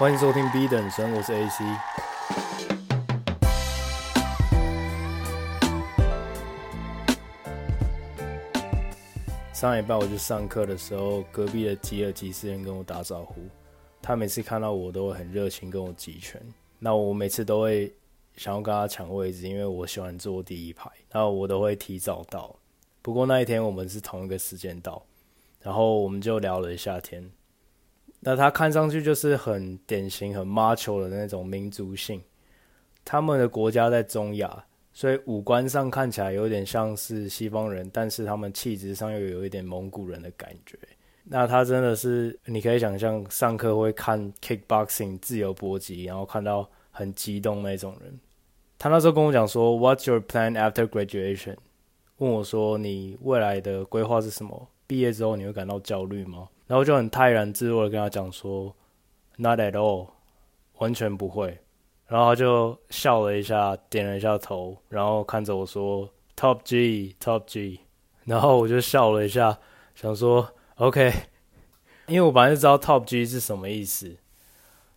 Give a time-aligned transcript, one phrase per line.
[0.00, 1.62] 欢迎收听 B 等生，我是 AC。
[9.52, 13.42] 上礼拜我去上课的时候，隔壁的吉尔吉斯人跟我打招呼，
[14.00, 16.40] 他每次看到我都会很热情跟我击拳。
[16.78, 17.94] 那我每次都会
[18.38, 22.56] 想要跟他抢位置，因为我喜欢坐第一排，那我都会提早到。
[23.02, 25.04] 不过那一天我们是同一个时间到，
[25.60, 27.30] 然后我们就聊了一下天。
[28.20, 32.22] 那他看上去就是很典型、很 macho 的那种民族性。
[33.04, 40.78] 他们的国家在中亚，所以五官上看起来有点像是西方人，但是他们气质上又有一点蒙古人的感觉。
[41.24, 48.20] 那他真的是，你可以想象上课会看 kickboxing 自由搏击，然后看到很激动那种人。
[48.78, 51.56] 他那时候跟我讲说，What's your plan after graduation？
[52.18, 54.68] 问我说，你未来的规划是什么？
[54.86, 56.48] 毕业之后你会感到焦虑吗？
[56.70, 58.72] 然后就很泰然自若的跟他讲说
[59.38, 60.06] ，Not at all，
[60.78, 61.58] 完全不会。
[62.06, 67.80] 然后他就笑了一下，点了一下头，然后看着我说，Top G，Top G。
[68.24, 69.58] 然后我就笑了一下，
[69.96, 71.12] 想说 OK，
[72.06, 74.16] 因为我本来就知道 Top G 是什么意思，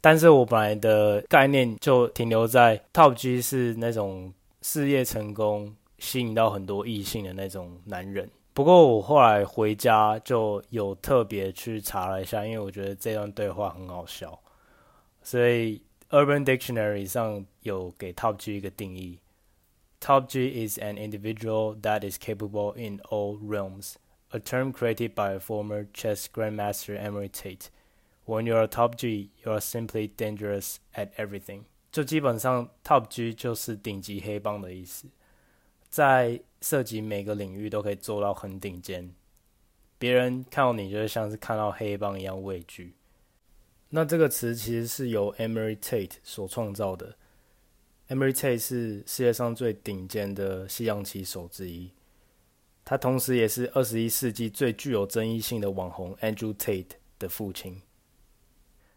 [0.00, 8.30] 但是我本来的概念就停留在 Top G 是那种事业成功、吸引到很多异性的那种男人。
[8.55, 14.39] 不过我后来回家就有特别去查了一下，因为我觉得这段对话很好笑，
[15.23, 19.19] 所以 Urban Dictionary 上有给 Top G 一个定义：
[20.01, 23.93] Top G is an individual that is capable in all realms,
[24.31, 27.69] a term created by a former chess grandmaster Emery Tate.
[28.25, 31.63] When you are Top G, you are simply dangerous at everything.
[31.91, 35.07] 就基本上 Top G 就是顶级黑帮的意思。
[35.89, 39.14] 在 涉及每个领域都可以做到很顶尖，
[39.98, 42.94] 别人看到你就会像是看到黑帮一样畏惧。
[43.90, 47.16] 那这个词其实是由 Emery Tate 所创造的。
[48.08, 51.90] Emery Tate 是世界上最顶尖的西洋棋手之一，
[52.84, 57.80] 他同时也是二十一世纪最具有争议性的网红 Andrew Tate 的父亲。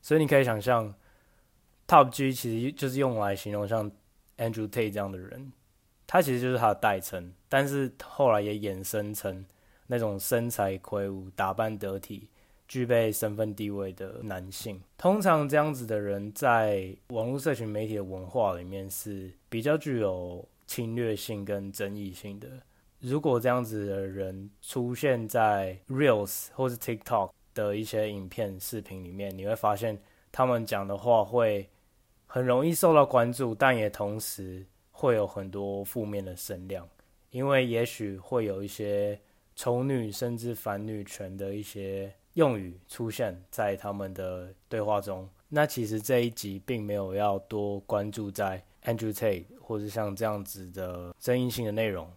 [0.01, 0.93] 所以你可以想象
[1.87, 3.91] ，Top G 其实就是用来形容像
[4.37, 5.51] Andrew Tate 这样的人。
[6.11, 9.45] 他其实就是他的代称，但是后来也衍生成
[9.85, 12.27] 那种身材魁梧、打扮得体、
[12.67, 14.81] 具备身份地位的男性。
[14.97, 22.47] 通常这样子的人在网络社群媒体的文化里面是比较具有侵略性跟争议性的。
[22.99, 31.69] 如果这样子的人出现在 Reels 或是 TikTok 的一些影片、视频里面，你会发现他们讲的话会
[32.25, 34.65] 很容易受到关注，但也同时。
[34.99, 36.85] 会有很多负面的声量，
[37.31, 39.17] 因为也许会有一些
[39.55, 45.25] 丑女甚至反女权的一些用语出现在他们的对话中。
[45.47, 52.11] 那其实这一集并没有要多关注在 Andrew Tate 或者像这样子的争议性的内容，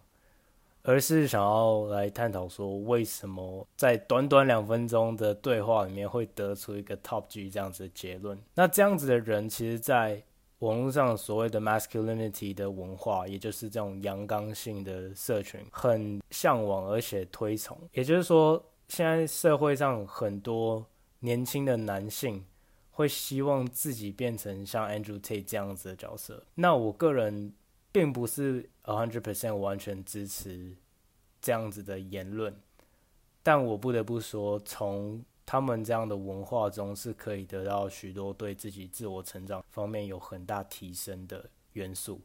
[0.81, 8.37] 而是想要来探讨说，为什么在短短两分钟的对话里面会得出一个 Top G 这样子的结论。
[8.55, 10.21] 那这样子的人，其实，在
[10.63, 17.77] 网络上所谓的 masculinity 的文化，也就是这种阳刚性的社群，很向往而且推崇。
[17.91, 20.85] 也就是说，现在社会上很多
[21.19, 22.41] 年轻的男性
[22.91, 26.41] 会希望自己变成像 Andrew Tate 这样子的角色。
[26.55, 27.53] 那我个人
[27.91, 30.73] 并不是 a hundred percent 完全支持
[31.41, 32.55] 这样子的言论，
[33.43, 35.21] 但我不得不说，从
[35.53, 42.19] 他们这样的文化中是可以得到许多对自己自我成长方面有很大提升的元素，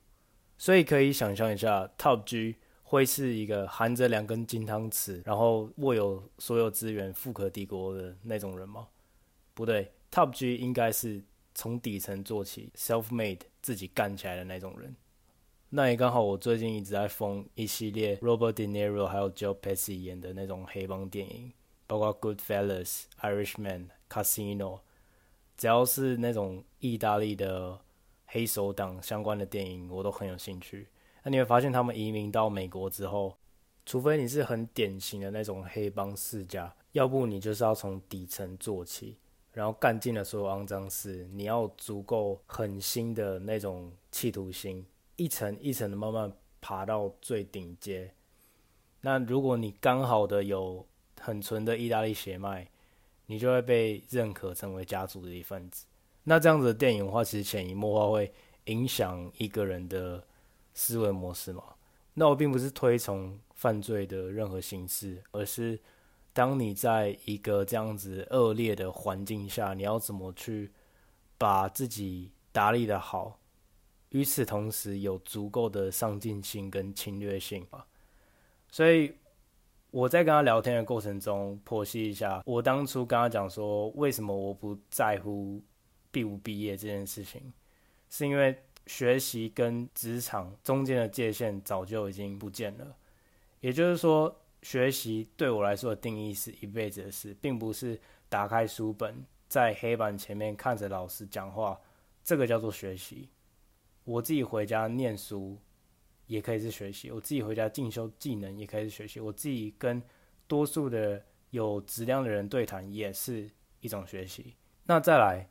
[0.57, 8.89] 所以可以想象一下，Top G 会是一个含着两根金汤匙，然后握有所有资源、富可敌国的那种人吗？
[9.53, 11.23] 不对，Top G 应该是
[11.55, 14.97] 从底层做起，self-made 自己干起来的那种人。
[15.69, 21.53] 那也刚好，我最近一直在疯一系列 Robert De Niro 还有 Joe Pesci 演的那种黑帮电影。
[21.89, 24.79] 包括 Goodfellas、Irishman、Casino，
[25.57, 27.81] 只要是那种意大利的
[28.27, 30.87] 黑手党相关的电影，我都很有兴趣。
[31.25, 33.37] 那你会发现，他们移民到美国之后，
[33.85, 39.17] 除非你是很典型的那种黑帮世家，要不你就是要从底层做起，
[39.53, 41.27] 然后干尽了所有肮脏事。
[41.33, 44.87] 你要足够狠心的那种企图心，
[45.17, 46.31] 一层一层的慢慢
[46.61, 48.13] 爬到最顶阶。
[49.01, 50.87] 那如果你刚好的有
[51.29, 52.67] 很纯的意大利血脉，
[53.27, 55.85] 你就会被认可成为家族的一份子。
[56.25, 58.33] 那这样子的电影的话，其实潜移默化会
[58.65, 60.25] 影响一个人的
[60.73, 61.63] 思维模式嘛。
[62.15, 65.79] 那我并不是推崇犯罪的任何形式，而是
[66.33, 70.73] 当你在一个这样子恶劣的环境下，你要怎么去
[71.37, 73.39] 把自己打理得好，
[74.09, 77.87] 与此同时有足够的上进心跟侵略性吧。
[78.71, 79.13] 所以
[79.91, 85.63] 我在跟他聊天的过程中，剖析一下我当初跟他讲说，为什么我不在乎
[86.11, 87.53] 毕不毕业这件事情，
[88.11, 88.55] 是因为
[88.87, 92.97] 学习跟职场中间的界限早就已经不见了。
[93.61, 97.99] 也就是说，学习对我来说的定义是一辈子的事，并不是
[98.29, 101.81] 打开书本在黑板前面看着老师讲话，
[102.23, 103.29] 这个叫做学习。
[104.05, 105.57] 我自己回家念书。
[106.29, 110.01] 也可以是学习，我自己回家进修技能也可以是学习，我自己跟
[110.47, 111.21] 多数的
[111.51, 114.55] 有质量的人对谈也是一种学习。
[114.85, 115.49] 那再来，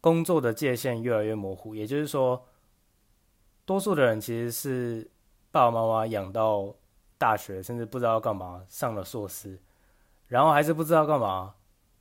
[0.00, 2.46] 工作的界限越来越模糊，也就是说，
[3.64, 5.10] 多数的人其实是
[5.50, 6.74] 爸爸妈妈养到
[7.16, 9.58] 大学，甚至不知道干嘛，上了硕士，
[10.26, 11.54] 然后还是不知道干嘛，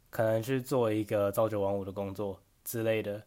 [0.10, 3.24] 可能去做一个朝九晚五的工作之类的。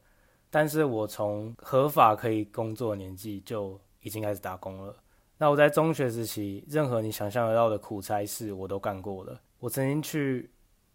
[0.50, 4.94] 但是我从合法可以工作年纪就已经开始打工了。
[5.38, 9.40] 那我在中学时期，任何你想象得到的苦差事我都干过了。
[9.58, 10.50] 我曾经去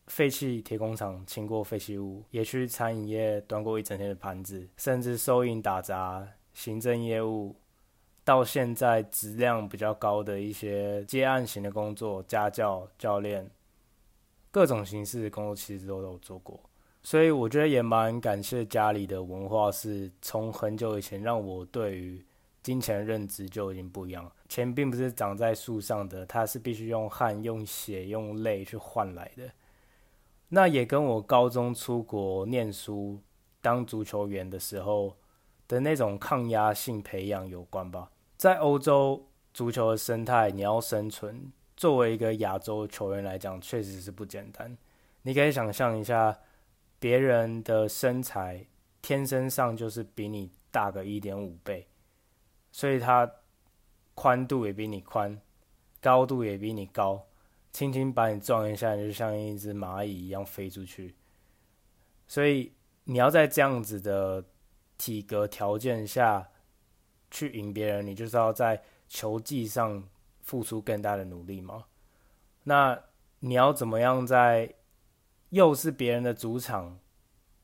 [0.07, 7.55] 废弃铁工厂清过废弃物，也去餐饮业端过一整天的盘子，甚至收银打杂、行政业务，
[8.23, 13.49] 到现在质量比较高的一些接案型的工作，家教、教练，
[14.51, 16.59] 各种形式的工作其实都有做过。
[17.01, 22.23] 所以我觉得也蛮感谢家里的文化，是从很久以前让我对于
[22.65, 24.33] 金钱认知就已经不一样了。
[24.49, 29.43] 钱并不是长在树上的，它是必须用汗、用血、用泪去换来的。
[30.49, 33.21] 那也跟我高中出国念书、
[33.61, 35.15] 当足球员的时候
[35.67, 38.09] 的那种抗压性培养有关吧。
[38.35, 44.75] 在欧洲足球的生态，你要生存，作为一个亚洲球员来讲，确实是不简单。
[45.21, 46.35] 你可以想象一下，
[46.97, 48.65] 别人的身材
[49.03, 51.87] 天生上就是比你大个一点五倍。
[52.75, 53.31] 所以它
[54.15, 55.39] 宽度也比你宽，
[56.01, 57.25] 高度也比你高，
[57.71, 61.15] 轻轻把你撞一下，你就像一只蚂蚁一样飞出去。
[62.27, 62.73] 所以
[63.05, 64.43] 你要在这样子的
[64.97, 66.49] 体格条件下
[67.31, 70.03] 去赢别人，你就是要在球技上
[70.41, 71.85] 付出更大的努力嘛。
[72.63, 73.01] 那
[73.39, 74.75] 你要怎么样在
[75.51, 76.99] 又是别人的主场，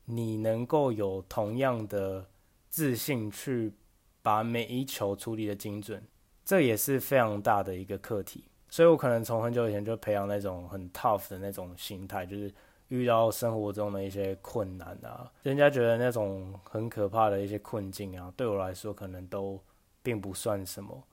[0.05, 2.29] 你能够有同样的
[2.69, 3.73] 自信去？
[4.21, 6.03] 把每一球处理的精准，
[6.44, 8.45] 这也是非常大的一个课题。
[8.69, 12.53] 所以我可能从很久以前就培养那种很 tough 的那种心态，就是
[12.88, 19.62] 遇到生活中的一些困难啊，人家觉得那种很可怕的一些困境啊，对我来说可能都
[20.01, 21.03] 并不算什么。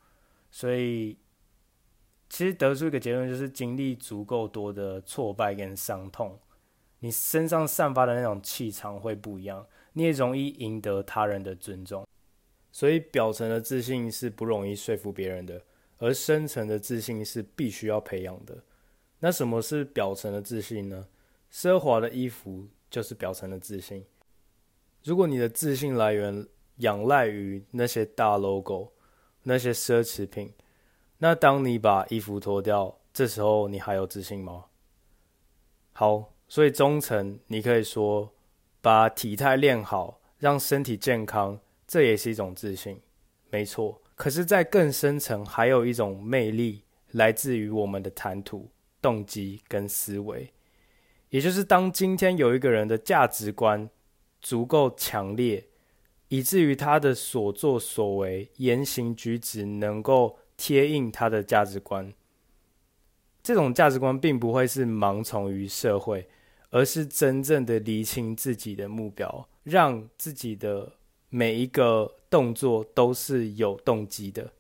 [0.50, 1.18] 所以
[2.28, 6.38] 其实得出一个结论，就是经历足够多的挫败跟伤痛，
[7.00, 12.06] 你身上散发的那种气场会不一样，你也容易赢得他人的尊重。
[12.70, 15.62] 所以表层的自信是不容易说服别人的，
[15.98, 18.62] 而深层的自信是必须要培养的。
[19.20, 21.08] 那什么是表层的自信呢？
[21.50, 24.04] 奢华的衣服就是表层的自信。
[25.02, 28.92] 如果你的自信来源仰赖于那些大 logo、
[29.42, 30.52] 那些奢侈品，
[31.18, 34.66] 那当你把衣服脱掉，这时候你还有自信吗？
[35.94, 38.32] 好，所以中层你可以说
[38.80, 41.58] 把体态练好，让身体健康。
[41.88, 43.00] 这也是一种自信，
[43.48, 44.02] 没错。
[44.14, 48.68] 可是，在更深层，还有一种魅力，来自于我们的谈吐、
[49.00, 50.52] 动机跟思维。
[51.30, 53.88] 也就是，当今天有一个人的价值观
[54.42, 55.66] 足够强烈，
[56.28, 62.12] 以至于他的所作所为、言行举止能够贴应他的价值观，
[63.42, 66.28] 这种价值观并不会是盲从于社会，
[66.68, 70.97] 而是真正的厘清自己的目标，让自己的。
[71.30, 74.52] 每一个动作都是有动机的，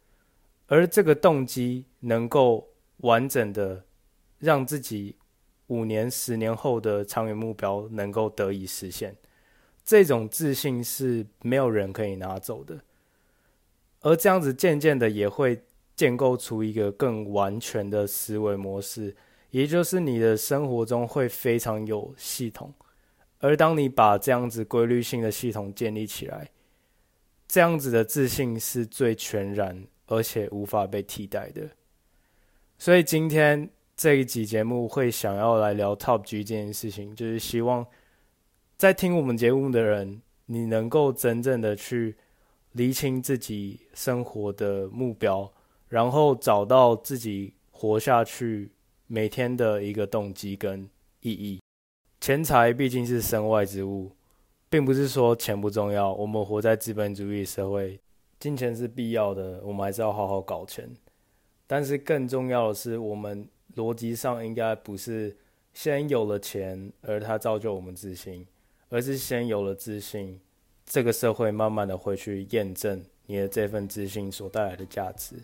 [0.66, 3.84] 而这个动机能够完整的
[4.38, 5.16] 让自己
[5.68, 9.16] 五年、十年后的长远目标能够得以实现，
[9.84, 12.80] 这种自信是没有人可以拿走的。
[14.00, 15.62] 而这样子渐渐的也会
[15.96, 19.16] 建构出一个更完全的思维模式，
[19.50, 22.72] 也就是你的生活中会非常有系统。
[23.40, 26.50] 而当你把这样子规律性的系统建立起来，
[27.48, 31.70] 这样子的自信是最全然而且无法被替代的，
[32.76, 37.86] 所以今天这一集节目会想要来聊 Top G 这件事情，就是希望
[38.76, 42.16] 在听我们节目的人，你能够真正的去
[42.72, 45.50] 厘清自己生活的目标，
[45.88, 48.70] 然后找到自己活下去
[49.06, 50.88] 每天的一个动机跟
[51.20, 51.60] 意义。
[52.20, 54.12] 钱财毕竟是身外之物。
[54.70, 57.98] 并不是说钱不重要，我们活在资本主义社会，
[58.38, 60.88] 金钱是必要的，我们还是要好好搞钱。
[61.66, 63.46] 但是更重要的是，我们
[63.76, 65.36] 逻辑上应该不是
[65.72, 68.46] 先有了钱，而它造就我们自信，
[68.88, 70.38] 而是先有了自信，
[70.84, 75.36] 这个社会慢慢的会去验证你的这份自信所带来的价值。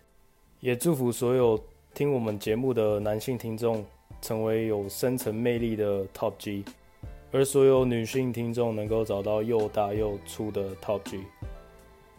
[0.61, 1.63] 也祝福所有
[1.93, 3.85] 听我们节目的男性听众，
[4.21, 6.65] 成为有深层魅力的 Top G。
[7.35, 11.21] 而所有女性听众能够找到又大又粗的 Top G，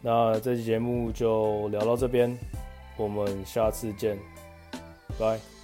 [0.02, 2.36] 那这期节目就聊到这边，
[2.98, 4.18] 我们下次见，
[5.18, 5.55] 拜。